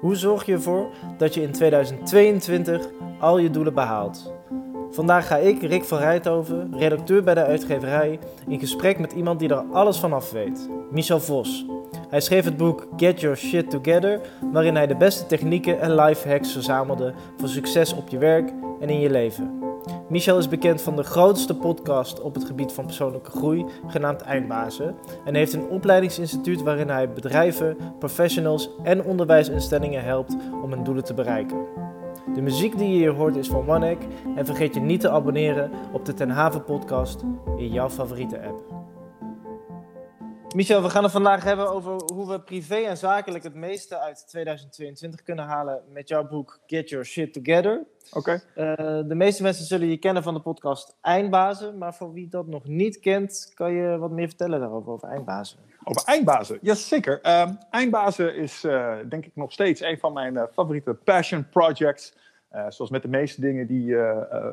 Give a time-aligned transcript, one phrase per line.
[0.00, 4.32] Hoe zorg je ervoor dat je in 2022 al je doelen behaalt?
[4.90, 9.48] Vandaag ga ik, Rick van Rijthoven, redacteur bij de uitgeverij, in gesprek met iemand die
[9.48, 11.66] er alles van af weet, Michel Vos.
[12.08, 14.20] Hij schreef het boek Get Your Shit Together,
[14.52, 18.88] waarin hij de beste technieken en life hacks verzamelde voor succes op je werk en
[18.88, 19.57] in je leven.
[20.08, 24.96] Michel is bekend van de grootste podcast op het gebied van persoonlijke groei, genaamd Eindbazen,
[25.24, 31.14] en heeft een opleidingsinstituut waarin hij bedrijven, professionals en onderwijsinstellingen helpt om hun doelen te
[31.14, 31.66] bereiken.
[32.34, 35.70] De muziek die je hier hoort is van OneEck en vergeet je niet te abonneren
[35.92, 37.22] op de Ten Haven podcast
[37.56, 38.87] in jouw favoriete app.
[40.54, 44.28] Michel, we gaan het vandaag hebben over hoe we privé en zakelijk het meeste uit
[44.28, 47.86] 2022 kunnen halen met jouw boek Get Your Shit Together.
[48.12, 48.32] Oké.
[48.32, 48.74] Uh,
[49.08, 52.64] de meeste mensen zullen je kennen van de podcast Eindbazen, maar voor wie dat nog
[52.64, 55.58] niet kent, kan je wat meer vertellen daarover, over Eindbazen?
[55.84, 57.20] Over Eindbazen, jazeker.
[57.22, 62.14] Uh, Eindbazen is uh, denk ik nog steeds een van mijn favoriete passion projects.
[62.68, 63.96] zoals met de meeste dingen die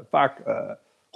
[0.09, 0.41] vaak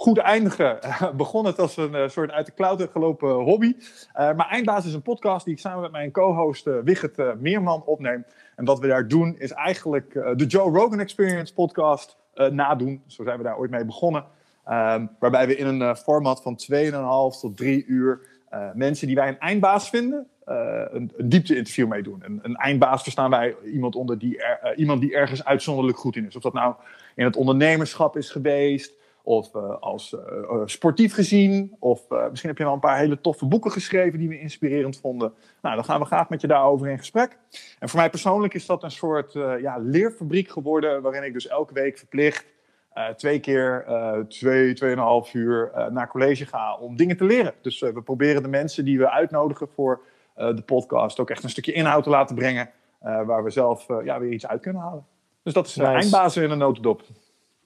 [0.00, 0.78] goed eindigen.
[1.16, 3.76] begon het als een soort uit de klauwen gelopen hobby.
[4.14, 8.24] maar Eindbazen is een podcast die ik samen met mijn co-host Wigert Meerman opneem.
[8.56, 13.02] En wat we daar doen is eigenlijk de Joe Rogan Experience podcast uh, nadoen.
[13.06, 14.24] Zo zijn we daar ooit mee begonnen.
[14.68, 18.20] Um, waarbij we in een uh, format van 2,5 tot 3 uur
[18.52, 22.22] uh, mensen die wij een eindbaas vinden, een, een diepte-interview mee doen.
[22.42, 24.42] Een, eindbaas verstaan wij iemand onder die
[24.76, 26.36] iemand die ergens uitzonderlijk goed in is.
[26.36, 26.74] Of dat nou
[27.14, 30.16] in het ondernemerschap is geweest, of als
[30.64, 34.40] sportief gezien, of misschien heb je wel een paar hele toffe boeken geschreven die we
[34.40, 35.32] inspirerend vonden.
[35.62, 37.38] Nou, dan gaan we graag met je daarover in gesprek.
[37.78, 41.74] En voor mij persoonlijk is dat een soort ja, leerfabriek geworden, waarin ik dus elke
[41.74, 42.44] week verplicht
[43.16, 43.84] twee keer
[44.28, 47.54] twee, tweeënhalf uur naar college ga om dingen te leren.
[47.62, 50.00] Dus we proberen de mensen die we uitnodigen voor
[50.34, 54.32] de podcast ook echt een stukje inhoud te laten brengen, waar we zelf ja, weer
[54.32, 55.06] iets uit kunnen halen.
[55.42, 55.90] Dus dat is nice.
[55.90, 57.02] eindbazen in een notendop.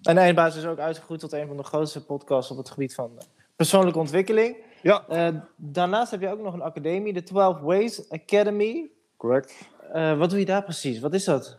[0.04, 3.10] En Eindbazen is ook uitgegroeid tot een van de grootste podcasts op het gebied van
[3.56, 4.56] persoonlijke ontwikkeling.
[4.82, 5.04] Ja.
[5.10, 8.90] Uh, daarnaast heb je ook nog een academie, de 12 Ways Academy.
[9.16, 9.68] Correct.
[9.94, 11.00] Uh, wat doe je daar precies?
[11.00, 11.58] Wat is dat?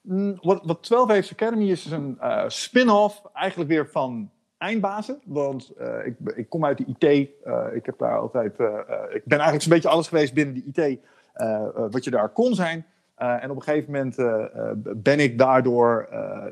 [0.00, 5.20] Mm, wat, wat 12 Ways Academy is, is een uh, spin-off eigenlijk weer van Eindbazen.
[5.24, 5.72] Want
[6.04, 7.28] ik, ik, kom uit de IT.
[7.74, 8.52] ik heb daar altijd.
[9.12, 11.00] ik ben eigenlijk zo'n beetje alles geweest binnen de IT.
[11.92, 12.86] wat je daar kon zijn.
[13.16, 14.16] En op een gegeven moment
[15.02, 16.08] ben ik daardoor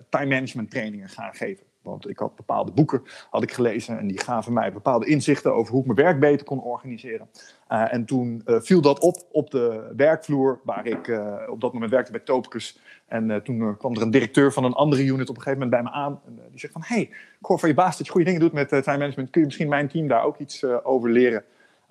[0.08, 1.64] time management trainingen gaan geven.
[1.84, 5.72] Want ik had bepaalde boeken had ik gelezen en die gaven mij bepaalde inzichten over
[5.72, 7.28] hoe ik mijn werk beter kon organiseren.
[7.72, 11.72] Uh, en toen uh, viel dat op op de werkvloer waar ik uh, op dat
[11.72, 12.80] moment werkte bij Topicus.
[13.06, 15.82] En toen kwam er een directeur van een andere unit op een gegeven moment bij
[15.82, 16.20] me aan.
[16.26, 17.00] En die zegt van, hey,
[17.40, 19.30] ik hoor van je baas dat je goede dingen doet met time management.
[19.30, 21.44] Kun je misschien mijn team daar ook iets over leren?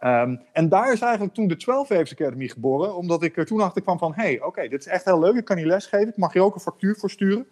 [0.06, 2.96] Um, en daar is eigenlijk toen de 12 Waves Academy geboren.
[2.96, 5.36] Omdat ik er toen achter kwam van, hey, oké, dit is echt heel leuk.
[5.36, 6.08] Ik kan je lesgeven.
[6.08, 7.46] Ik mag je ook een factuur voor sturen.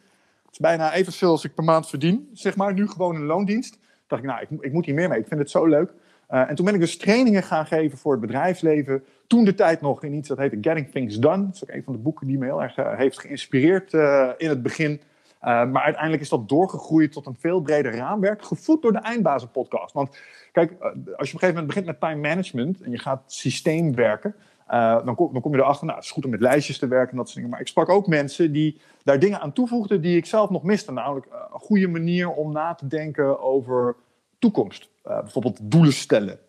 [0.43, 2.73] Het is bijna evenveel als ik per maand verdien, zeg maar.
[2.73, 3.77] Nu gewoon een loondienst.
[4.07, 5.19] dacht ik, nou, ik, ik moet hier meer mee.
[5.19, 5.91] Ik vind het zo leuk.
[6.29, 9.03] Uh, en toen ben ik dus trainingen gaan geven voor het bedrijfsleven.
[9.27, 11.45] Toen de tijd nog in iets dat heette Getting Things Done.
[11.45, 14.29] Dat is ook een van de boeken die me heel erg uh, heeft geïnspireerd uh,
[14.37, 15.01] in het begin.
[15.41, 18.43] maar uiteindelijk is dat doorgegroeid tot een veel breder raamwerk.
[18.43, 19.93] Gevoed door de Eindbazen podcast.
[19.93, 20.17] Want
[20.51, 22.81] kijk, als je op een gegeven moment begint met time management.
[22.81, 24.35] En je gaat systeem werken.
[24.71, 26.87] Uh, dan, kom, dan, kom, je erachter, nou, het is goed om met lijstjes te
[26.87, 27.51] werken en dat soort dingen.
[27.51, 30.91] Maar ik sprak ook mensen die daar dingen aan toevoegden die ik zelf nog miste.
[30.91, 33.95] Namelijk uh, een goede manier om na te denken over
[34.39, 34.89] toekomst.
[35.03, 36.39] Bijvoorbeeld doelen stellen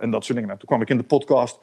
[0.00, 0.46] en dat soort dingen.
[0.46, 1.60] Nou, toen kwam ik in de podcast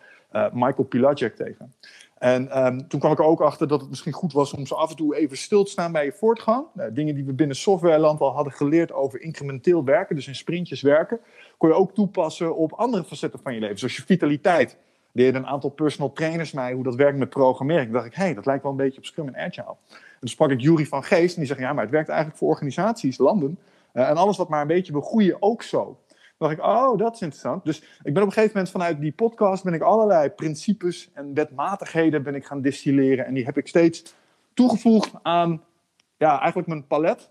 [0.54, 1.74] Michael Pilacek tegen.
[2.18, 4.76] En um, toen kwam ik er ook achter dat het misschien goed was om zo
[4.76, 6.66] af en toe even stil te staan bij je voortgang.
[6.92, 11.20] dingen die we binnen softwareland al hadden geleerd over incrementeel werken, dus in sprintjes werken,
[11.58, 14.78] kon je ook toepassen op andere facetten van je leven, zoals je vitaliteit
[15.16, 17.86] leerde een aantal personal trainers mij hoe dat werkt met programmering.
[17.86, 19.76] Toen dacht ik, hé, hey, dat lijkt wel een beetje op Scrum en Agile.
[19.92, 22.40] En toen sprak ik Jury van Geest en die zegt, ja, maar het werkt eigenlijk
[22.40, 23.58] voor organisaties, landen.
[23.94, 25.98] Uh, en alles wat maar een beetje wil groeien ook zo.
[26.46, 27.66] Dacht ik, oh, dat is interessant.
[27.66, 31.34] Dus ik ben op een gegeven moment vanuit die podcast ben ik allerlei principes en
[31.34, 33.26] wetmatigheden ben ik gaan distilleren.
[33.26, 34.16] En die heb ik steeds
[34.54, 35.64] toegevoegd aan
[36.18, 37.30] ja, eigenlijk mijn palet.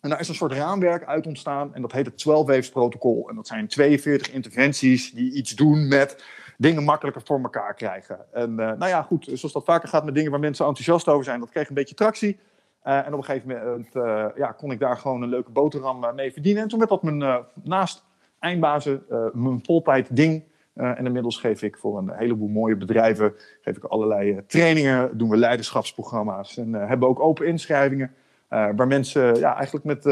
[0.00, 3.28] En daar is een soort raamwerk uit ontstaan en dat heet het 12 Waves protocol.
[3.28, 6.24] En dat zijn 42 interventies die iets doen met
[6.56, 8.18] dingen makkelijker voor elkaar krijgen.
[8.32, 11.24] En uh, nou ja, goed, zoals dat vaker gaat met dingen waar mensen enthousiast over
[11.24, 12.38] zijn, dat kreeg een beetje tractie.
[12.84, 16.14] Uh, en op een gegeven moment uh, ja, kon ik daar gewoon een leuke boterham
[16.14, 16.62] mee verdienen.
[16.62, 18.04] En toen werd dat mijn, naast
[18.44, 19.02] eindbazen
[19.32, 20.42] mijn voltijd ding.
[20.74, 25.36] en inmiddels geef ik voor een heleboel mooie bedrijven geef ik allerlei trainingen, doen we
[25.36, 28.14] leiderschapsprogramma's en hebben ook open inschrijvingen.
[28.48, 30.04] waar mensen ja, eigenlijk met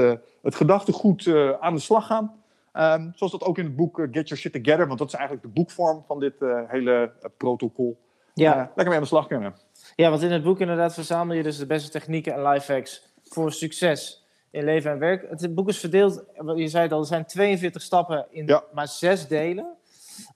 [0.42, 1.28] het gedachtegoed
[1.60, 2.42] aan de slag gaan.
[2.72, 5.14] Um, zoals dat ook in het boek uh, Get Your Shit Together, want dat is
[5.14, 7.98] eigenlijk de boekvorm van dit uh, hele uh, protocol.
[8.34, 8.56] ja.
[8.56, 9.54] lekker mee aan de slag kunnen.
[9.96, 13.52] Ja, want in het boek inderdaad verzamel je dus de beste technieken en lifehacks voor
[13.52, 14.21] succes
[14.52, 15.26] in leven en werk.
[15.30, 16.24] Het boek is verdeeld,
[16.56, 19.76] je zei het al, er zijn 42 stappen in maar zes delen.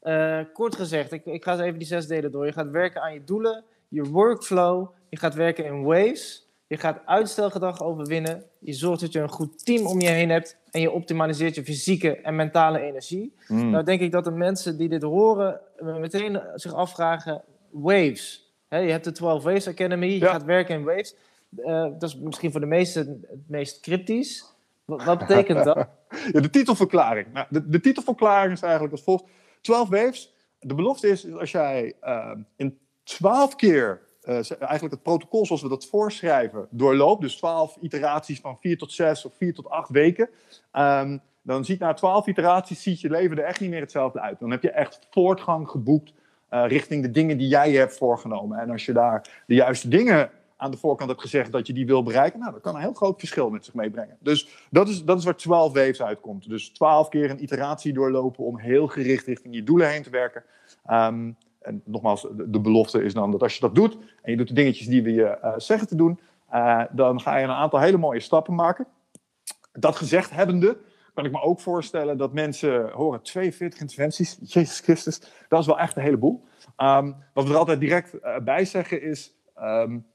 [0.02, 2.46] Uh, kort gezegd, ik, ik ga eens even die zes delen door.
[2.46, 7.00] Je gaat werken aan je doelen, je workflow, je gaat werken in waves, je gaat
[7.04, 10.90] uitstelgedrag overwinnen, je zorgt dat je een goed team om je heen hebt en je
[10.90, 13.34] optimaliseert je fysieke en mentale energie.
[13.48, 13.70] Mm.
[13.70, 18.54] Nou denk ik dat de mensen die dit horen meteen zich afvragen, waves.
[18.68, 21.14] je hebt de 12 Waves Academy, je gaat werken in waves.
[21.56, 24.54] Uh, dat is misschien voor de meesten het meest cryptisch.
[24.84, 25.76] Wat, betekent dat?
[26.32, 27.32] ja, de titelverklaring.
[27.32, 29.24] Nou, de, titelverklaring is eigenlijk als volgt.
[29.60, 30.34] 12 waves.
[30.58, 35.68] De belofte is, als jij uh, in 12 keer uh, eigenlijk het protocol zoals we
[35.68, 40.28] dat voorschrijven doorloopt, dus 12 iteraties van 4 tot 6 of 4 tot 8 weken,
[40.72, 44.38] um, dan ziet na 12 iteraties ziet je leven er echt niet meer hetzelfde uit.
[44.38, 46.12] Dan heb je echt voortgang geboekt
[46.48, 48.58] richting de dingen die jij hebt voorgenomen.
[48.58, 51.86] En als je daar de juiste dingen aan de voorkant hebt gezegd dat je die
[51.86, 54.16] wil bereiken, nou, dat kan een heel groot verschil met zich meebrengen.
[54.20, 56.48] Dus dat is, dat is waar 12 waves uitkomt.
[56.48, 60.44] Dus 12 keer een iteratie doorlopen om heel gericht richting je doelen heen te werken.
[60.90, 64.48] Um, en nogmaals, de, belofte is dan dat als je dat doet en je doet
[64.48, 66.20] de dingetjes die we je uh, zeggen te doen,
[66.52, 68.86] uh, dan ga je een aantal hele mooie stappen maken.
[69.72, 70.78] Dat gezegd hebbende,
[71.14, 74.38] kan ik me ook voorstellen dat mensen horen 42 interventies.
[74.40, 76.44] Jezus Christus, dat is wel echt een heleboel.
[76.76, 79.34] Um, wat we er altijd direct uh, bij zeggen is.
[79.58, 80.06] Um,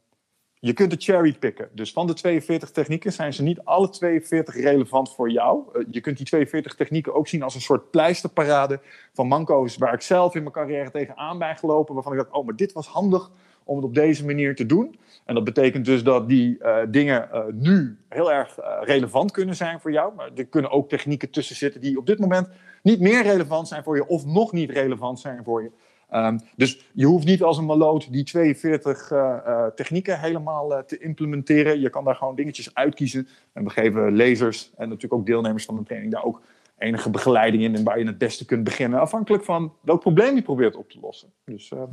[0.63, 1.69] je kunt het cherrypicken.
[1.73, 5.63] Dus van de 42 technieken zijn ze niet alle 42 relevant voor jou.
[5.73, 8.79] Uh, je kunt die 42 technieken ook zien als een soort pleisterparade
[9.13, 11.93] van manco's waar ik zelf in mijn carrière tegenaan ben gelopen.
[11.93, 13.31] Waarvan ik dacht, oh, maar dit was handig
[13.63, 14.99] om het op deze manier te doen.
[15.25, 19.79] En dat betekent dus dat die uh, dingen uh, nu heel erg relevant kunnen zijn
[19.79, 20.15] voor jou.
[20.15, 22.49] Maar er kunnen ook technieken tussen zitten die op dit moment
[22.83, 25.71] niet meer relevant zijn voor je of nog niet relevant zijn voor je.
[26.13, 30.79] Um, dus je hoeft niet als een maloot die 42 uh, uh, technieken helemaal uh,
[30.79, 31.79] te implementeren.
[31.79, 33.27] Je kan daar gewoon dingetjes uitkiezen.
[33.53, 36.41] En we geven lezers en natuurlijk ook deelnemers van de training daar ook
[36.77, 37.75] enige begeleiding in.
[37.75, 38.99] En waar je het beste kunt beginnen.
[38.99, 41.31] Afhankelijk van welk probleem je probeert op te lossen.
[41.45, 41.91] Dus, ehm,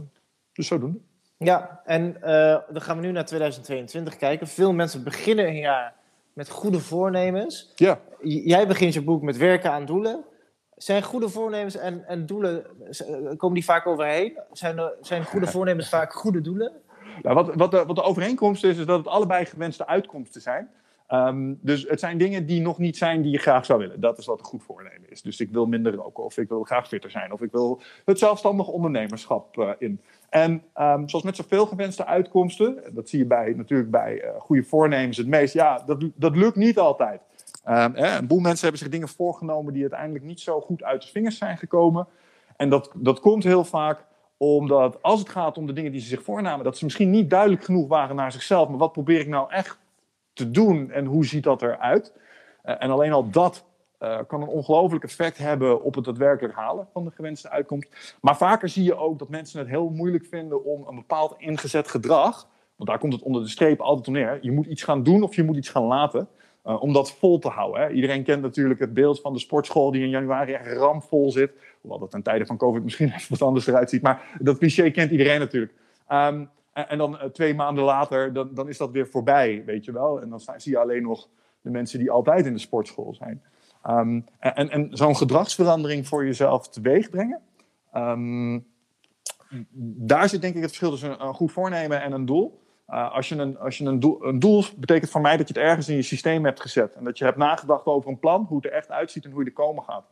[0.52, 0.98] dus zodoende.
[1.38, 4.46] Ja, en eh, dan gaan we nu naar 2022 kijken.
[4.46, 5.94] Veel mensen beginnen een jaar
[6.32, 7.72] met goede voornemens.
[7.74, 8.00] Ja.
[8.22, 10.24] jij begint je boek met werken aan doelen.
[10.78, 14.38] Zijn goede voornemens en, en doelen, eh, komen die vaak overheen?
[14.52, 16.72] Zijn, er, zijn goede voornemens vaak goede doelen?
[17.22, 20.70] Nou, wat, wat, de, wat de overeenkomst is, is dat het allebei gewenste uitkomsten zijn.
[21.12, 24.00] Um, dus het zijn dingen die nog niet zijn die je graag zou willen.
[24.00, 25.22] Dat is wat een goed voornemen is.
[25.22, 28.18] Dus ik wil minder roken, of ik wil graag fitter zijn, of ik wil het
[28.18, 30.00] zelfstandig ondernemerschap uh, in.
[30.30, 34.62] En um, zoals met zoveel gewenste uitkomsten, dat zie je bij, natuurlijk bij uh, goede
[34.62, 37.20] voornemens het meest, ja, dat, dat lukt niet altijd.
[37.68, 41.08] Um, een boel mensen hebben zich dingen voorgenomen die uiteindelijk niet zo goed uit de
[41.08, 42.06] vingers zijn gekomen.
[42.56, 44.04] En dat, dat komt heel vaak
[44.36, 47.30] omdat als het gaat om de dingen die ze zich voornamen, dat ze misschien niet
[47.30, 48.68] duidelijk genoeg waren naar zichzelf.
[48.68, 49.78] Maar wat probeer ik nou echt
[50.32, 52.12] te doen en hoe ziet dat eruit?
[52.64, 53.64] Uh, en alleen al dat
[54.00, 58.16] uh, kan een ongelooflijk effect hebben op het daadwerkelijk halen van de gewenste uitkomst.
[58.20, 61.88] Maar vaker zie je ook dat mensen het heel moeilijk vinden om een bepaald ingezet
[61.88, 64.38] gedrag, want daar komt het onder de streep altijd om neer.
[64.42, 66.28] Je moet iets gaan doen of je moet iets gaan laten.
[66.68, 67.82] Uh, om dat vol te houden.
[67.82, 67.90] Hè.
[67.90, 71.52] Iedereen kent natuurlijk het beeld van de sportschool die in januari echt ramvol zit.
[71.80, 74.02] Hoewel dat ten tijde van COVID misschien even wat anders eruit ziet.
[74.02, 75.72] Maar dat cliché kent iedereen natuurlijk.
[76.08, 79.92] Um, en, dan uh, twee maanden later, dan, dan, is dat weer voorbij, weet je
[79.92, 80.20] wel.
[80.20, 81.28] En dan zie je alleen nog
[81.60, 83.42] de mensen die altijd in de sportschool zijn.
[83.86, 87.40] Um, en, en zo'n gedragsverandering voor jezelf teweeg brengen.
[87.94, 88.66] Um,
[89.80, 92.60] daar zit denk ik het verschil tussen een goed voornemen en een doel.
[92.90, 95.88] Uh, als je, een, als je een, doel, betekent voor mij dat je het ergens
[95.88, 96.94] in je systeem hebt gezet.
[96.94, 99.40] En dat je hebt nagedacht over een plan, hoe het er echt uitziet en hoe
[99.40, 100.04] je er komen gaat.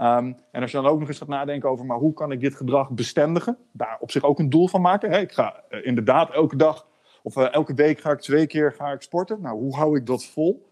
[0.00, 2.40] Um, en als je dan ook nog eens gaat nadenken over, maar hoe kan ik
[2.40, 3.58] dit gedrag bestendigen?
[3.72, 5.20] Daar op zich ook een doel van maken.
[5.20, 6.86] Ik ga uh, inderdaad elke dag
[7.22, 9.40] of uh, elke week ga ik twee keer ga ik sporten.
[9.40, 10.70] Nou, hoe hou ik dat vol?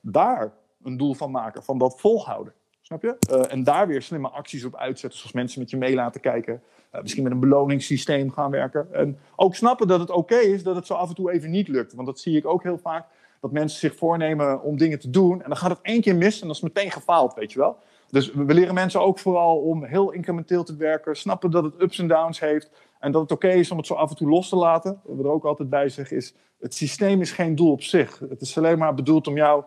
[0.00, 0.52] daar
[0.82, 2.52] een doel van maken, van dat volhouden.
[2.80, 3.18] Snap je?
[3.48, 6.62] en daar weer slimme acties op uitzetten, zoals mensen met je mee laten kijken.
[6.94, 8.88] Uh, misschien met een beloningssysteem gaan werken.
[8.92, 11.68] En ook snappen dat het oké is dat het zo af en toe even niet
[11.68, 11.94] lukt.
[11.94, 13.06] Want dat zie ik ook heel vaak.
[13.40, 15.42] Dat mensen zich voornemen om dingen te doen.
[15.42, 17.76] En dan gaat het één keer mis en dat is meteen gefaald, weet je wel.
[18.10, 21.16] Dus we leren mensen ook vooral om heel incrementeel te werken.
[21.16, 22.70] Snappen dat het ups en downs heeft.
[22.98, 25.00] En dat het oké is om het zo af en toe los te laten.
[25.04, 26.34] Wat we er ook altijd bij zeggen is...
[26.60, 28.18] Het systeem is geen doel op zich.
[28.28, 29.64] Het is alleen maar bedoeld om jou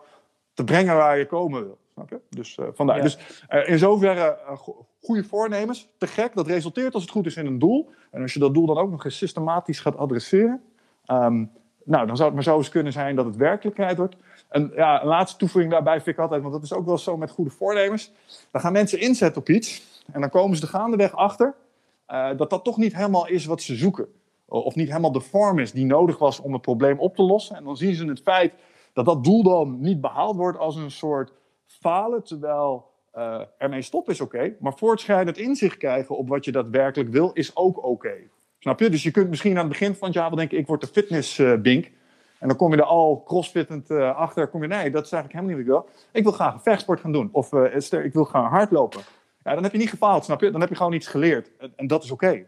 [0.54, 1.78] te brengen waar je komen wil.
[1.94, 2.20] Snap je?
[2.30, 3.02] Dus uh, vandaar.
[3.02, 3.18] Dus
[3.50, 4.68] uh, in zoverre uh,
[5.08, 5.88] goede voornemens.
[5.98, 6.36] Te gek.
[6.36, 7.90] Dat resulteert als het goed is in een doel.
[8.12, 10.62] En als je dat doel dan ook nog eens systematisch gaat adresseren.
[11.12, 11.52] Um,
[11.84, 14.16] nou, dan zou het maar zo eens kunnen zijn dat het werkelijkheid wordt.
[14.50, 17.18] En ja, een laatste toevoeging daarbij vind ik altijd, want dat is ook wel zo
[17.18, 18.12] met goede voornemens.
[18.52, 20.02] Dan gaan mensen inzetten op iets.
[20.12, 21.56] En dan komen ze er gaandeweg achter
[22.10, 24.08] uh, dat dat toch niet helemaal is wat ze zoeken.
[24.46, 27.56] Of niet helemaal de vorm is die nodig was om het probleem op te lossen.
[27.56, 28.54] En dan zien ze het feit
[28.94, 31.32] dat dat doel dan niet behaald wordt als een soort
[31.66, 32.86] falen, terwijl
[33.18, 34.56] uh, ermee stoppen is oké.
[34.60, 38.16] maar voortschrijdend inzicht krijgen op wat je daadwerkelijk wil is ook oké.
[38.60, 38.90] Snap je?
[38.90, 40.88] Dus je kunt misschien aan het begin van het jaar wel denken, ik word de
[40.88, 41.86] fitnessbink.
[41.86, 41.92] Uh,
[42.40, 44.48] en dan kom je er al crossfittend uh, achter.
[44.48, 46.04] Kom je, nee, dat is eigenlijk helemaal niet wat ik wil.
[46.12, 47.30] Ik wil graag een vechtsport gaan doen.
[47.32, 49.02] Of uh, ik wil gaan hardlopen.
[49.44, 50.52] Ja, dan heb je niet gefaald, snap je?
[50.52, 51.52] Dan heb je gewoon iets geleerd.
[51.58, 52.26] En, en dat is oké.
[52.26, 52.46] Okay.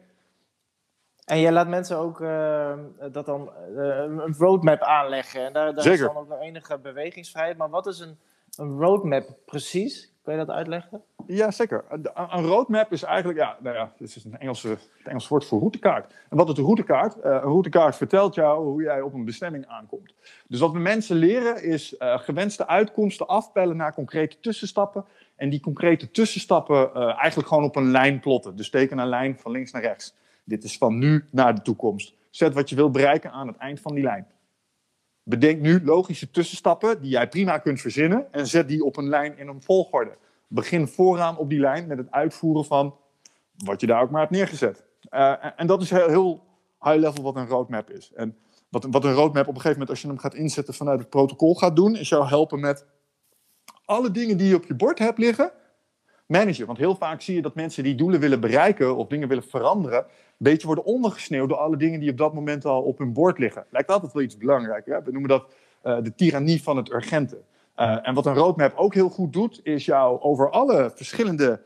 [1.26, 2.74] En jij laat mensen ook uh,
[3.12, 5.46] dat dan een roadmap aanleggen.
[5.46, 7.58] En daar, daar is dan ook nog enige bewegingsvrijheid.
[7.58, 8.18] Maar wat is een,
[8.56, 10.14] een roadmap precies?
[10.38, 11.02] Dat uitleggen?
[11.28, 11.86] Ja, zeker.
[12.14, 15.60] Een roadmap is eigenlijk, ja, nou ja, dit is een Engelse, het Engels woord voor
[15.60, 16.14] routekaart.
[16.30, 17.18] En wat is een routekaart?
[17.18, 20.14] Uh, een routekaart vertelt jou hoe jij op een bestemming aankomt.
[20.48, 25.06] Dus wat we mensen leren is uh, gewenste uitkomsten afpellen naar concrete tussenstappen.
[25.36, 28.56] En die concrete tussenstappen uh, eigenlijk gewoon op een lijn plotten.
[28.56, 30.16] Dus teken een lijn van links naar rechts.
[30.44, 32.14] Dit is van nu naar de toekomst.
[32.30, 34.28] Zet wat je wil bereiken aan het eind van die lijn.
[35.24, 39.38] Bedenk nu logische tussenstappen die jij prima kunt verzinnen en zet die op een lijn
[39.38, 40.18] in een volgorde.
[40.48, 42.96] Begin vooraan op die lijn met het uitvoeren van
[43.58, 44.84] wat je daar ook maar hebt neergezet.
[45.12, 46.48] Uh, en dat is heel, heel,
[46.82, 48.12] high level wat een roadmap is.
[48.14, 48.38] En
[48.70, 51.10] wat, wat een roadmap op een gegeven moment, als je hem gaat inzetten vanuit het
[51.10, 52.86] protocol gaat doen, is jou helpen met
[53.86, 55.52] alle dingen die je op je bord hebt liggen,
[56.30, 56.66] managen.
[56.66, 60.06] Want heel vaak zie je dat mensen die doelen willen bereiken of dingen willen veranderen,
[60.38, 63.66] beetje worden ondergesneeuwd door alle dingen die op dat moment al op hun bord liggen.
[63.70, 64.94] Lijkt altijd wel iets belangrijker.
[64.94, 65.04] Hè?
[65.04, 67.42] We noemen dat uh, de tirannie van het urgente.
[67.78, 71.62] Uh, en wat een roadmap ook heel goed doet, is jou over alle verschillende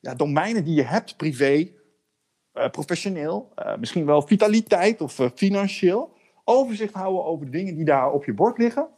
[0.00, 1.70] ja, domeinen die je hebt, privé,
[2.54, 6.12] uh, professioneel, misschien wel vitaliteit of financieel,
[6.44, 8.88] overzicht houden over de dingen die daar op je bord liggen.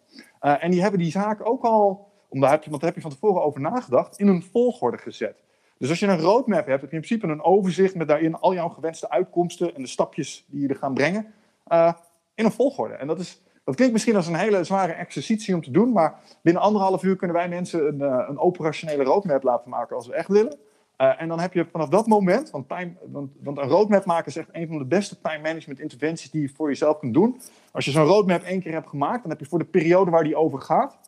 [0.40, 3.42] en die hebben die zaken ook al, omdat je, want daar heb je van tevoren
[3.42, 5.42] over nagedacht, in een volgorde gezet.
[5.78, 8.54] Dus als je een roadmap hebt, heb je in principe een overzicht met daarin al
[8.54, 11.26] jouw gewenste uitkomsten en de stapjes die je er gaan brengen
[11.68, 11.92] uh,
[12.34, 12.94] in een volgorde.
[12.94, 16.20] En dat, is, dat klinkt misschien als een hele zware exercitie om te doen, maar
[16.42, 20.14] binnen anderhalf uur kunnen wij mensen een, uh, een operationele roadmap laten maken als we
[20.14, 20.58] echt willen.
[21.00, 24.26] Uh, en dan heb je vanaf dat moment, want, time, want, want, een roadmap maken
[24.26, 27.40] is echt een van de beste time management interventies die je voor jezelf kunt doen.
[27.72, 30.25] Als je zo'n roadmap één keer hebt gemaakt, dan heb je voor de periode waar
[30.25, 31.00] die over gaat,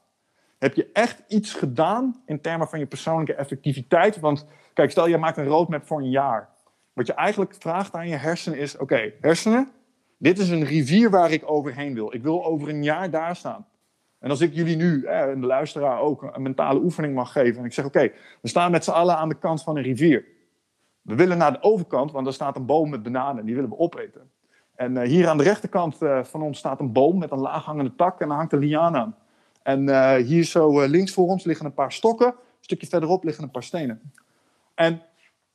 [0.62, 4.20] heb je echt iets gedaan in termen van je persoonlijke effectiviteit.
[4.20, 6.48] Want kijk, stel je maakt een roadmap voor een jaar.
[6.92, 9.70] Wat je eigenlijk vraagt aan je hersenen is: oké, hersenen,
[10.18, 12.14] dit is een rivier waar ik overheen wil.
[12.14, 13.66] Ik wil over een jaar daar staan.
[14.18, 17.58] En als ik jullie nu, en de luisteraar ook, een mentale oefening mag geven.
[17.58, 20.24] En ik zeg: oké, we staan met z'n allen aan de kant van een rivier.
[21.00, 23.44] We willen naar de overkant, want daar staat een boom met bananen.
[23.44, 24.30] Die willen we opeten.
[24.74, 27.94] En uh, hier aan de rechterkant uh, van ons staat een boom met een laaghangende
[27.94, 29.16] tak en daar hangt een liaan aan.
[29.62, 32.26] En uh, hier zo uh, links voor ons liggen een paar stokken.
[32.26, 34.12] Een stukje verderop liggen een paar stenen.
[34.74, 35.02] En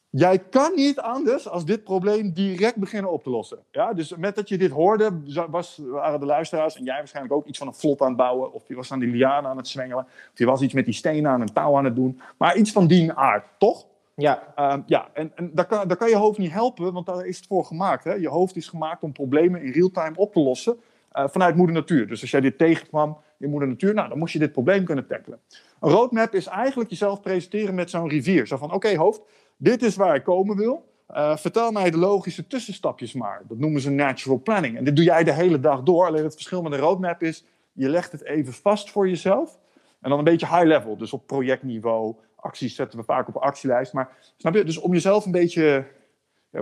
[0.09, 3.59] jij kan niet anders als dit probleem direct beginnen op te lossen.
[3.71, 3.93] Ja?
[3.93, 7.57] Dus met dat je dit hoorde, was, waren de luisteraars en jij waarschijnlijk ook iets
[7.57, 8.53] van een vlot aan het bouwen.
[8.53, 10.03] Of je was aan die lianen aan het zwengelen.
[10.03, 12.21] Of je was iets met die stenen aan een touw aan het doen.
[12.37, 13.85] Maar iets van die aard, toch?
[14.15, 14.53] Ja.
[14.59, 17.37] Uh, ja, en, en daar, kan, daar kan je hoofd niet helpen, want daar is
[17.37, 18.03] het voor gemaakt.
[18.03, 18.13] Hè?
[18.13, 20.79] Je hoofd is gemaakt om problemen in real time op te lossen.
[21.13, 22.07] Uh, vanuit moeder natuur.
[22.07, 25.07] Dus als jij dit tegenkwam in moeder natuur, nou, dan moest je dit probleem kunnen
[25.07, 25.39] tackelen.
[25.79, 28.47] Een roadmap is eigenlijk jezelf presenteren met zo'n rivier.
[28.47, 29.21] Zo van, oké hoofd,
[29.57, 30.85] dit is waar ik komen wil.
[31.11, 33.41] Uh, vertel mij de logische tussenstapjes maar.
[33.47, 34.77] Dat noemen ze natural planning.
[34.77, 36.05] En dit doe jij de hele dag door.
[36.05, 39.59] Alleen het verschil met een roadmap is, je legt het even vast voor jezelf.
[40.01, 42.15] En dan een beetje high level, dus op projectniveau.
[42.35, 43.93] Acties zetten we vaak op een actielijst.
[43.93, 45.85] Maar snap je, dus om jezelf een beetje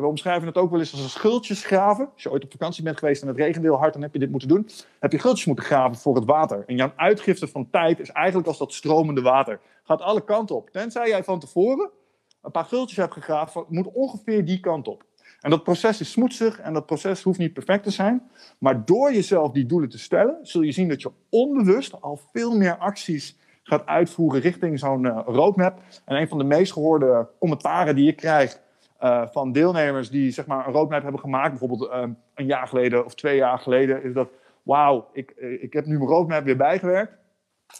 [0.01, 2.09] we omschrijven het ook wel eens als een schultjes graven.
[2.13, 4.19] Als je ooit op vakantie bent geweest en het regent heel hard, dan heb je
[4.19, 4.69] dit moeten doen.
[4.99, 6.63] Heb je schultjes moeten graven voor het water.
[6.67, 9.59] En jouw uitgifte van tijd is eigenlijk als dat stromende water.
[9.83, 10.69] Gaat alle kanten op.
[10.69, 11.89] Tenzij jij van tevoren
[12.45, 15.03] een paar gultjes hebt gegraven, moet ongeveer die kant op.
[15.39, 18.29] En dat proces is smoetsig en dat proces hoeft niet perfect te zijn.
[18.59, 22.57] Maar door jezelf die doelen te stellen, zul je zien dat je onbewust al veel
[22.57, 25.81] meer acties gaat uitvoeren richting zo'n uh, roadmap.
[26.05, 28.61] En een van de meest gehoorde commentaren die ik krijg
[29.03, 33.05] uh, van deelnemers die zeg maar, een roadmap hebben gemaakt, bijvoorbeeld uh, een jaar geleden
[33.05, 34.29] of twee jaar geleden, is dat,
[34.63, 37.17] wauw, ik, eh, ik heb nu mijn roadmap weer bijgewerkt.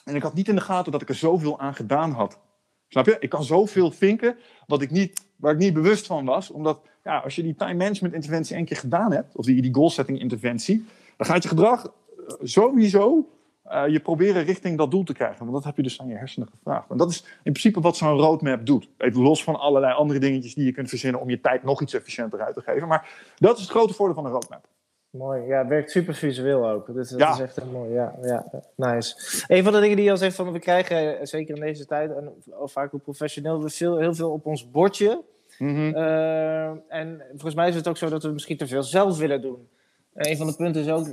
[0.05, 2.39] En ik had niet in de gaten dat ik er zoveel aan gedaan had.
[2.87, 3.17] Snap je?
[3.19, 6.51] Ik kan zoveel vinken wat ik niet, waar ik niet bewust van was.
[6.51, 9.73] Omdat ja, als je die time management interventie één keer gedaan hebt, of die, die
[9.73, 10.85] goal setting interventie,
[11.17, 11.93] dan gaat je gedrag
[12.41, 13.29] sowieso
[13.71, 15.39] uh, je proberen richting dat doel te krijgen.
[15.39, 16.89] Want dat heb je dus aan je hersenen gevraagd.
[16.89, 18.89] En dat is in principe wat zo'n roadmap doet.
[18.97, 21.93] Even los van allerlei andere dingetjes die je kunt verzinnen om je tijd nog iets
[21.93, 22.87] efficiënter uit te geven.
[22.87, 24.67] Maar dat is het grote voordeel van een roadmap.
[25.09, 26.93] Mooi, ja, het werkt super visueel ook.
[26.93, 27.33] Dus dat ja.
[27.33, 27.93] is echt heel mooi.
[27.93, 28.45] Ja, ja,
[28.75, 29.43] nice.
[29.47, 32.11] Een van de dingen die je al zegt, van we krijgen zeker in deze tijd
[32.11, 35.23] en vaak ook professioneel, veel, heel veel op ons bordje.
[35.57, 35.95] Mhm.
[35.95, 39.41] Eh, en volgens mij is het ook zo dat we misschien te veel zelf willen
[39.41, 39.67] doen.
[40.15, 41.07] En een van de punten is ook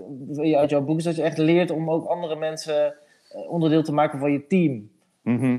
[0.54, 2.94] uit jouw boek is dat je echt leert om ook andere mensen
[3.48, 4.90] onderdeel te maken van je team.
[5.22, 5.58] Mhm.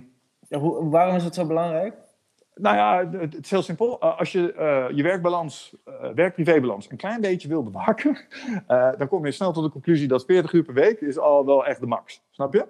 [0.50, 1.93] Hoe, waarom is het zo belangrijk?
[2.55, 4.01] Nou ja, het, is heel simpel.
[4.01, 4.53] als je
[4.95, 5.75] je werkbalans,
[6.15, 8.17] werk-privébalans een klein beetje wil bewaken,
[8.97, 11.65] dan kom je snel tot de conclusie dat 40 uur per week is al wel
[11.65, 12.21] echt de max.
[12.29, 12.65] Snap je?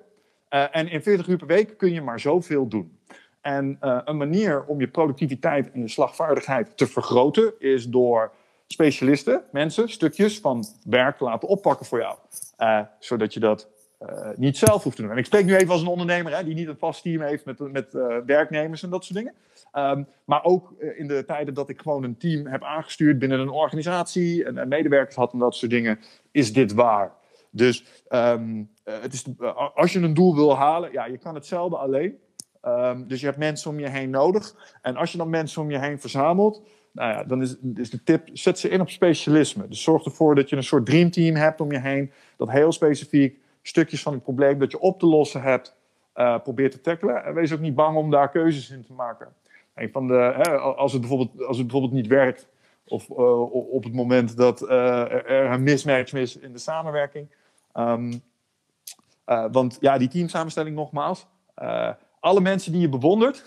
[0.72, 2.98] en in 40 uur per week kun je maar zoveel doen.
[3.44, 8.32] En uh, een manier om je productiviteit en je slagvaardigheid te vergroten is door
[8.68, 12.18] specialisten, mensen, stukjes van werk te laten oppakken voor jou.
[12.60, 13.70] Uh, zodat je dat
[14.02, 15.12] uh, niet zelf hoeft te doen.
[15.12, 17.46] En ik spreek nu even als een ondernemer hè, die niet een vast team heeft
[17.46, 17.94] met, met
[18.26, 19.34] werknemers en dat soort dingen.
[19.76, 23.50] Um, maar ook in de tijden dat ik gewoon een team heb aangestuurd binnen een
[23.50, 26.00] organisatie en, medewerkers had en dat soort dingen,
[26.32, 27.12] is dit waar.
[27.50, 29.26] Dus um, het is,
[29.74, 32.18] als je een doel wil halen, ja, je kan hetzelfde alleen.
[32.66, 34.76] Um, dus je hebt mensen om je heen nodig.
[34.82, 36.62] En als je dan mensen om je heen verzamelt,
[36.94, 39.68] nou ja, dan is, de tip: zet ze in op specialisme.
[39.68, 43.40] Dus zorg ervoor dat je een soort dreamteam hebt om je heen, dat heel specifiek
[43.62, 45.76] stukjes van het probleem dat je op te lossen hebt,
[46.16, 47.24] uh, probeert te tackelen.
[47.24, 49.28] En wees ook niet bang om daar keuzes in te maken.
[49.76, 52.48] Een van de, hè, als, het bijvoorbeeld, als het bijvoorbeeld niet werkt,
[52.88, 54.70] of uh, op het moment dat uh,
[55.12, 57.28] er een mismatch is in de samenwerking.
[57.74, 58.22] Um,
[59.52, 61.28] want ja, die teamsamenstelling nogmaals
[62.20, 63.44] alle mensen die je bewondert,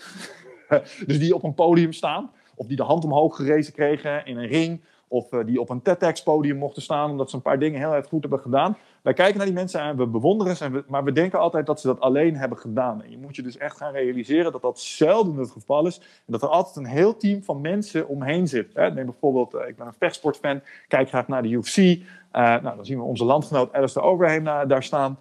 [1.07, 4.47] dus die op een podium staan, of die de hand omhoog gerezen kregen in een
[4.47, 7.93] ring, of uh, die op een TEDx-podium mochten staan omdat ze een paar dingen heel
[7.93, 8.77] erg goed hebben gedaan.
[9.01, 11.87] Wij kijken naar die mensen en we bewonderen ze, maar we denken altijd dat ze
[11.87, 13.03] dat alleen hebben gedaan.
[13.03, 15.97] En je moet je dus echt gaan realiseren dat dat zelden het geval is.
[15.97, 18.73] En dat er altijd een heel team van mensen omheen zit.
[18.73, 18.91] Hè.
[18.91, 21.77] Neem bijvoorbeeld, uh, ik ben een vechtsportfan, kijk graag naar de UFC.
[21.77, 25.19] Eh, nou, dan zien we onze landgenoot Alistair Overheim daar staan.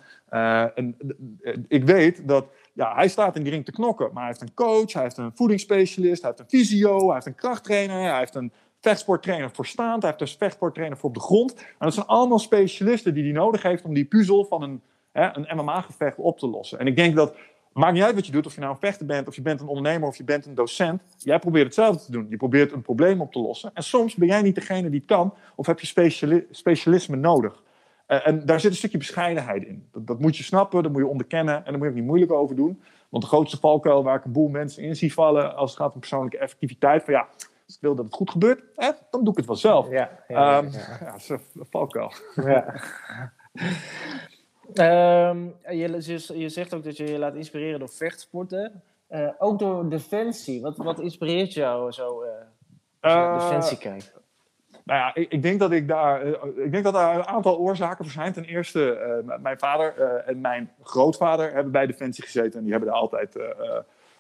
[1.69, 4.55] ik weet dat ja, hij staat in die ring te knokken, maar hij heeft een
[4.55, 8.35] coach, hij heeft een voedingsspecialist, hij heeft een fysio, hij heeft een krachttrainer, hij heeft
[8.35, 11.55] een vechtsporttrainer voor staand, hij heeft een vechtsporttrainer voor op de grond.
[11.57, 15.37] En dat zijn allemaal specialisten die hij nodig heeft om die puzzel van een, hè,
[15.37, 16.79] een MMA-gevecht op te lossen.
[16.79, 17.37] En ik denk dat,
[17.73, 19.61] maakt niet uit wat je doet, of je nou een vechter bent, of je bent
[19.61, 22.27] een ondernemer, of je bent een docent, jij probeert hetzelfde te doen.
[22.29, 23.71] Je probeert een probleem op te lossen.
[23.75, 27.63] En soms ben jij niet degene die kan, of heb je speciali specialisme nodig.
[28.09, 29.89] Uh, en daar zit een stukje bescheidenheid in.
[29.93, 32.05] Dat, dat, moet je snappen, dat moet je onderkennen en daar moet je ook niet
[32.05, 32.83] moeilijk over doen.
[33.09, 35.95] Want de grootste valkuil waar ik een boel mensen in zie vallen als het gaat
[35.95, 37.29] om persoonlijke effectiviteit, van ja,
[37.67, 39.91] als ik wil dat het goed gebeurt, hè, dan doe ik het wel zelf.
[39.91, 40.81] Ja, ja, um, ja.
[41.01, 41.41] ja dat is een
[41.71, 42.13] valkuil.
[42.35, 42.75] Ja.
[45.31, 48.83] um, je, je, zegt ook dat je je laat inspireren door vechtsporten.
[49.11, 50.61] Uh, ook door Defensie.
[50.61, 52.29] Wat, wat inspireert jou zo uh,
[53.01, 54.13] als je uh, Defensie kijkt?
[54.87, 56.23] Nou ja, ik, ik, denk dat ik daar.
[56.23, 58.33] Eh, ik denk dat daar een aantal oorzaken voor zijn.
[58.33, 62.59] Ten eerste, uh, mijn vader uh, en mijn grootvader hebben bij Defensie gezeten.
[62.59, 63.39] En die hebben er altijd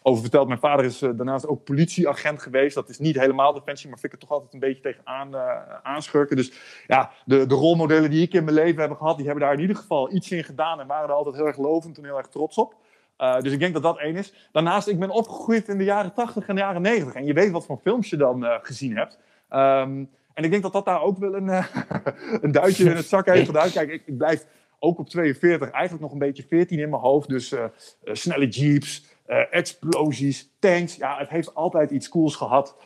[0.03, 0.49] over verteld.
[0.49, 2.75] Mijn vader is daarnaast ook politieagent geweest.
[2.75, 5.37] Dat is niet helemaal Defensie, maar vind ik er toch altijd een beetje tegenaan
[5.83, 6.37] aanschurken.
[6.37, 6.53] Dus
[6.87, 9.61] ja, de, de rolmodellen die ik in mijn leven heb gehad, die hebben daar in
[9.61, 10.81] ieder geval iets in gedaan.
[10.81, 12.75] En waren er altijd heel erg lovend en heel erg trots op.
[13.19, 14.49] Uh, dus ik denk dat dat één is.
[14.53, 17.15] Daarnaast, ik ben opgegroeid in de jaren 80 en de jaren 90.
[17.15, 19.19] En je weet wat voor films je dan uh, gezien hebt.
[19.51, 21.67] Um, en ik denk dat dat daar ook wel een, uh,
[22.43, 23.71] een duitje in het zak heeft gedaan.
[23.71, 24.47] Kijk, ik, ik, blijf
[24.79, 27.29] ook op 42 eigenlijk nog een beetje 14 in mijn hoofd.
[27.29, 29.07] Dus uh, uh, snelle jeeps,
[29.51, 30.97] explosies, tanks.
[30.97, 32.77] Ja, het heeft altijd iets cools gehad.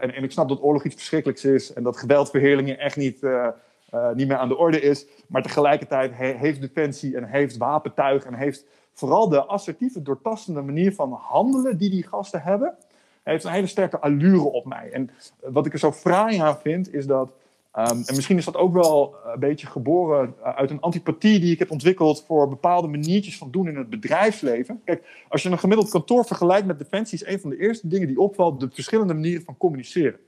[0.00, 1.72] En, ik snap dat oorlog iets verschrikkelijks is.
[1.72, 3.22] En dat geweldverheerlijking echt niet,
[4.14, 5.06] niet meer aan de orde is.
[5.28, 10.94] Maar tegelijkertijd he, heeft Defensie en heeft wapentuig en heeft vooral de assertieve, doortastende manier
[10.94, 12.74] van handelen die die gasten hebben
[13.22, 14.90] heeft een hele sterke allure op mij.
[14.92, 17.34] En wat ik er zo fraai aan vind, is dat.
[17.78, 21.58] Um, en misschien is dat ook wel een beetje geboren uit een antipathie die ik
[21.58, 24.80] heb ontwikkeld voor bepaalde maniertjes van doen in het bedrijfsleven.
[24.84, 28.08] Kijk, als je een gemiddeld kantoor vergelijkt met defensie, is een van de eerste dingen
[28.08, 30.18] die opvalt de verschillende manieren van communiceren.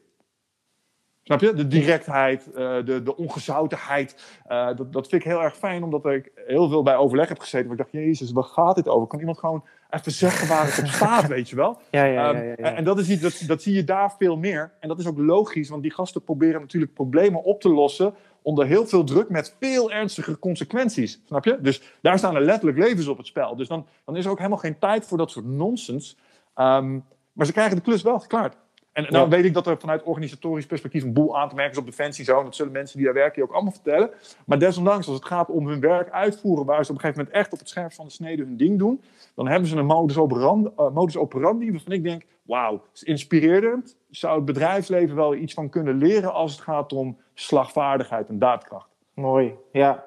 [1.25, 1.55] Snap je?
[1.55, 4.39] De directheid, uh, de, de ongezoutenheid.
[4.49, 7.39] Uh, dat, dat vind ik heel erg fijn, omdat ik heel veel bij overleg heb
[7.39, 7.69] gezeten.
[7.69, 9.07] Waar ik dacht, jezus, waar gaat dit over?
[9.07, 11.81] Kan iemand gewoon even zeggen waar het op staat, weet je wel?
[11.91, 14.73] Ja, ja, ja, ja, En dat, is iets, dat, dat zie je daar veel meer.
[14.81, 18.67] En dat is ook logisch, want die gasten proberen natuurlijk problemen op te lossen onder
[18.67, 21.21] heel veel druk met veel ernstige consequenties.
[21.27, 21.59] Snap je?
[21.61, 23.57] Dus daar staan er letterlijk levens op het spel.
[23.57, 26.17] Dus dan, dan is er ook helemaal geen tijd voor dat soort nonsens.
[26.57, 28.57] Um, maar ze krijgen de klus wel geklaard.
[28.95, 31.79] En nou weet ik dat er vanuit organisatorisch perspectief een boel aan te merken is
[31.79, 32.43] op Defensie zo.
[32.43, 34.11] dat zullen mensen die daar werken je ook allemaal vertellen.
[34.47, 37.43] Maar desondanks, als het gaat om hun werk uitvoeren, waar ze op een gegeven moment
[37.43, 39.03] echt op het scherp van de snede hun ding doen,
[39.35, 43.97] dan hebben ze een modus operandi, uh, modus operandi waarvan ik denk, wauw, is inspirerend.
[44.11, 48.89] Zou het bedrijfsleven wel iets van kunnen leren als het gaat om slagvaardigheid en daadkracht.
[49.15, 50.05] Mooi, ja.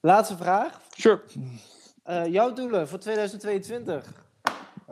[0.00, 0.80] Laatste vraag.
[0.96, 1.20] Sure.
[2.06, 4.30] Uh, jouw doelen voor 2022?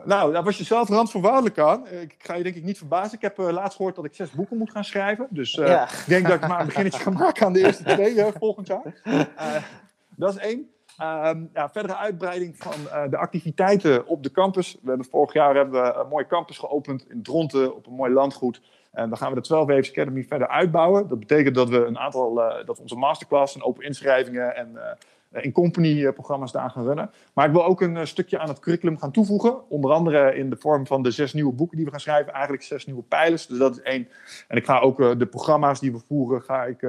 [0.05, 1.87] Nou, daar was je zelf randvoorwaardelijk aan.
[1.87, 3.13] Ik ga je denk ik niet verbazen.
[3.13, 5.27] Ik heb uh, laatst gehoord dat ik zes boeken moet gaan schrijven.
[5.29, 5.83] Dus uh, ja.
[5.83, 8.67] ik denk dat ik maar een beginnetje ga maken aan de eerste twee uh, volgend
[8.67, 9.01] jaar.
[10.15, 10.69] dat is één.
[11.01, 14.77] Um, ja, verdere uitbreiding van de activiteiten op de campus.
[14.81, 18.13] We hebben vorig jaar hebben we een mooie campus geopend in Dronten op een mooi
[18.13, 18.61] landgoed.
[18.91, 21.07] En dan gaan we de 12 Waves Academy verder uitbouwen.
[21.07, 22.33] Dat betekent dat we een aantal,
[22.65, 24.77] dat onze masterclass en open inschrijvingen en
[25.31, 27.11] eh, in company-programma's daar gaan runnen.
[27.33, 29.69] Maar ik wil ook een eh, stukje aan het curriculum gaan toevoegen.
[29.69, 32.33] Onder andere in de vorm van de zes nieuwe boeken die we gaan schrijven.
[32.33, 33.47] Eigenlijk zes nieuwe pijlers.
[33.47, 34.07] Dus dat is één.
[34.47, 36.85] En ik ga ook eh, de programma's die we voeren, ga ik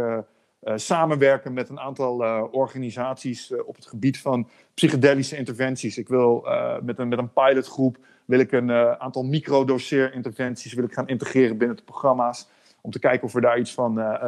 [0.74, 2.18] samenwerken met een aantal
[2.50, 5.98] organisaties op het gebied van psychedelische interventies.
[5.98, 6.46] Ik wil
[6.82, 11.76] met, een, met een pilotgroep wil ik een aantal microdoseerinterventies wil ik gaan integreren binnen
[11.76, 12.48] de programma's.
[12.84, 14.24] Om te kijken of we daar iets van uh,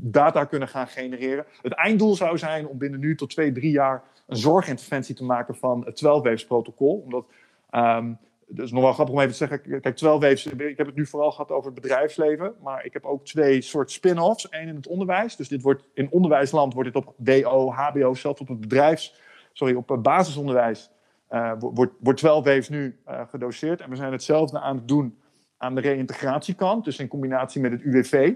[0.00, 1.44] data kunnen gaan genereren.
[1.62, 5.56] Het einddoel zou zijn om binnen nu tot twee, drie jaar een zorginterventie te maken
[5.56, 7.02] van het 12 protocol.
[7.04, 7.26] Omdat,
[7.70, 8.18] um,
[8.54, 9.80] is nog wel grappig om even te zeggen.
[9.80, 12.54] Kijk, 12 ik heb het nu vooral gehad over het bedrijfsleven.
[12.62, 14.46] Maar ik heb ook twee soort spin-offs.
[14.50, 15.36] Eén in het onderwijs.
[15.36, 19.22] Dus dit wordt, in onderwijsland wordt dit op WO, HBO, zelfs op het bedrijfs...
[19.52, 20.90] Sorry, op basisonderwijs
[21.30, 23.80] uh, wordt, wordt 12 nu uh, gedoseerd.
[23.80, 25.18] En we zijn hetzelfde aan het doen
[25.56, 28.32] aan de reïntegratiekant, dus in combinatie met het UWV.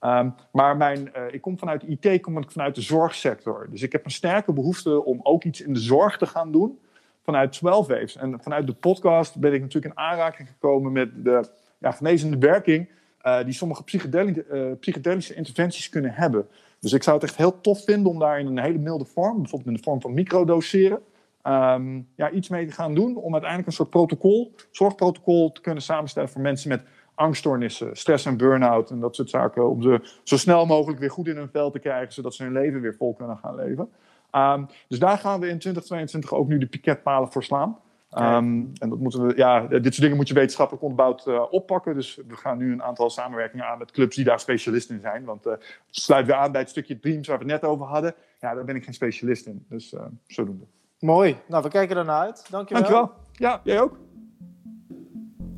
[0.00, 3.66] Ehm, maar mijn, uh, ik kom vanuit de IT, kom ik vanuit de zorgsector.
[3.70, 6.78] Dus ik heb een sterke behoefte om ook iets in de zorg te gaan doen
[7.22, 8.16] vanuit 12 Waves.
[8.16, 12.88] En vanuit de podcast ben ik natuurlijk in aanraking gekomen met de ja, genezende werking
[13.22, 16.48] uh, die sommige uh, psychedelische interventies kunnen hebben.
[16.80, 19.36] Dus ik zou het echt heel tof vinden om daar in een hele milde vorm,
[19.36, 21.00] bijvoorbeeld in de vorm van microdoseren,
[21.42, 25.82] um, ja, iets mee te gaan doen om uiteindelijk een soort protocol, zorgprotocol te kunnen
[25.82, 26.82] samenstellen voor mensen met
[27.14, 29.70] angststoornissen, stress en burn-out en dat soort zaken.
[29.70, 32.52] Om ze zo snel mogelijk weer goed in hun vel te krijgen, zodat ze hun
[32.52, 33.88] leven weer vol kunnen gaan leven.
[34.32, 37.78] Um, dus daar gaan we in 2022 ook nu de piketpalen voor slaan.
[38.18, 41.94] Um, en dat moeten we, ja, dit soort dingen moet je wetenschappelijk onderbouwd uh, oppakken.
[41.94, 45.24] Dus we gaan nu een aantal samenwerkingen aan met clubs die daar specialist in zijn.
[45.24, 47.86] Want uh, het sluit weer aan bij het stukje Dreams waar we het net over
[47.86, 48.14] hadden.
[48.40, 49.64] Ja, daar ben ik geen specialist in.
[49.68, 50.64] Dus uh, zodoende.
[50.98, 51.36] Mooi.
[51.48, 52.46] Nou, we kijken ernaar uit.
[52.50, 52.82] Dankjewel.
[52.82, 53.12] Dankjewel.
[53.32, 53.98] Ja, jij ook.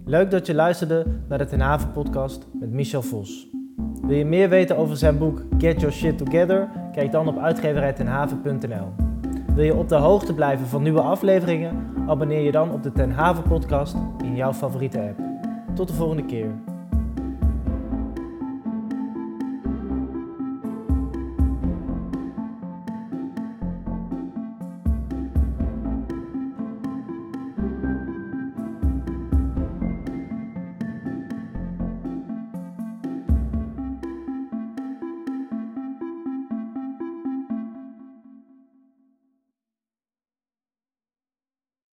[0.05, 3.49] Leuk dat je luisterde naar de Ten Haven podcast met Michel Vos.
[4.03, 6.69] Wil je meer weten over zijn boek Get Your Shit Together?
[6.93, 8.93] Kijk dan op uitgeverijtenhaven.nl.
[9.55, 11.93] Wil je op de hoogte blijven van nieuwe afleveringen?
[12.07, 15.19] Abonneer je dan op de Ten Haven podcast in jouw favoriete app.
[15.75, 16.55] Tot de volgende keer.